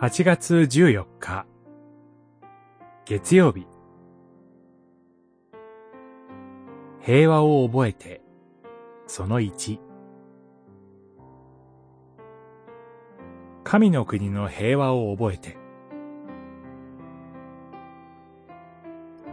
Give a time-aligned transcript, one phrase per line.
[0.00, 1.44] 8月14日。
[3.04, 3.66] 月曜日。
[7.00, 8.22] 平和を覚えて
[9.08, 9.80] その1
[13.64, 15.56] 神の国の平和を覚えて。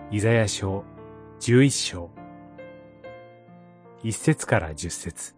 [0.10, 0.84] イザヤ書
[1.42, 2.10] 11章。
[4.04, 5.36] 1節から10節。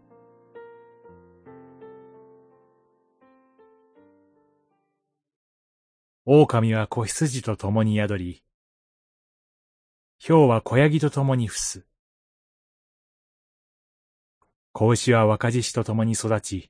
[6.30, 8.44] 狼は子羊と共に宿り、
[10.20, 11.86] 豹は小ヤギと共に伏す。
[14.74, 16.70] 子牛は若獅子と共に育ち、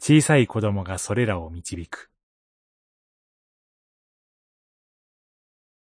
[0.00, 2.10] 小さい子供がそれらを導く。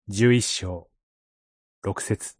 [0.09, 0.89] 十一章、
[1.83, 2.37] 六節。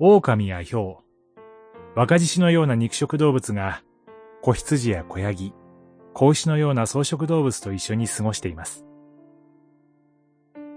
[0.00, 1.04] 狼や豹、
[1.94, 3.84] 若獅子のような肉食動物が
[4.46, 5.52] 子羊や子ヤギ、
[6.14, 8.86] 子牛のような草食動物と一緒に過ごしています。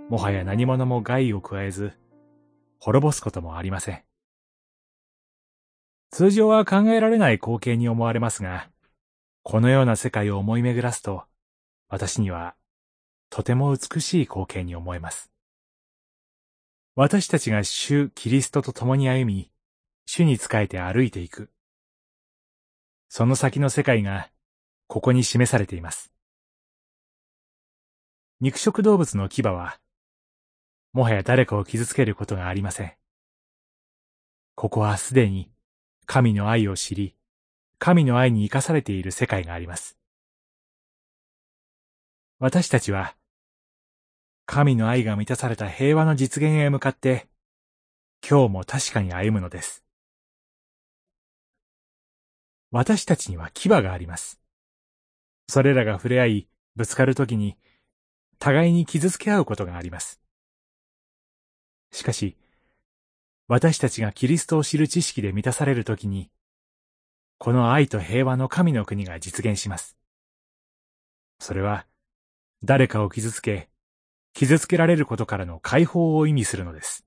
[0.09, 1.93] もはや何者も害を加えず、
[2.79, 4.01] 滅ぼすこともありません。
[6.09, 8.71] 通常は考えられない光景に思われますが、
[9.43, 11.25] このような世界を思い巡らすと、
[11.89, 12.55] 私には
[13.29, 15.29] とても美しい光景に思えます。
[16.95, 19.51] 私たちが主キリストと共に歩み、
[20.07, 21.51] 主に仕えて歩いていく。
[23.09, 24.29] その先の世界が、
[24.87, 26.13] ここに示されています。
[28.39, 29.79] 肉食動物の牙は、
[30.93, 32.93] もはや誰かを傷つけることがありません。
[34.53, 35.51] ここはすでに、
[36.05, 37.15] 神の愛を知り、
[37.79, 39.97] 神の愛に生かされている世界があります。
[42.37, 43.15] 私たちは、
[44.45, 47.27] 神の愛が満たされた平和の実現へ向かって、
[48.27, 49.83] 今日も確かに歩むのです。
[52.71, 54.39] 私たちには牙があります。
[55.47, 57.57] それらが触れ合い、ぶつかるときに、
[58.37, 60.21] 互いに傷つけ合うことがあります。
[61.91, 62.37] しかし、
[63.47, 66.29] 私たちがキリストを知る知識で満たされるときに、
[67.39, 69.97] この愛と平和の神の国が実現します。
[71.39, 71.87] それは、
[72.63, 73.69] 誰かを傷つけ、
[74.33, 77.05] 傷つけられることからの解放を意味するのです。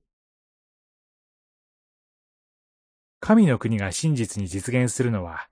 [3.21, 5.49] 神の国が真実に実現するのは、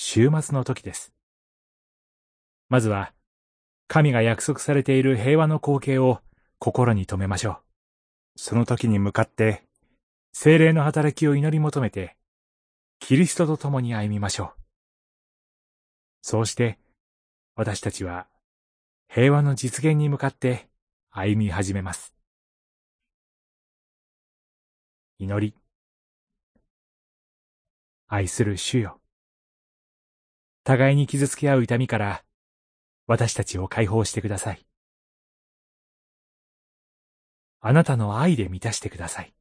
[0.00, 1.12] 週末の時です。
[2.68, 3.12] まずは、
[3.88, 6.20] 神が約束されている平和の光景を
[6.60, 7.58] 心に留めましょう。
[8.36, 9.64] その時に向かって、
[10.32, 12.16] 精霊の働きを祈り求めて、
[13.00, 14.60] キリストと共に歩みましょう。
[16.22, 16.78] そうして、
[17.56, 18.28] 私たちは
[19.08, 20.68] 平和の実現に向かって
[21.10, 22.14] 歩み始めます。
[25.18, 25.56] 祈り。
[28.06, 28.97] 愛する主よ。
[30.68, 32.22] 互いに傷つけ合う痛みから
[33.06, 34.66] 私たちを解放してください。
[37.62, 39.32] あなたの愛で満たしてください。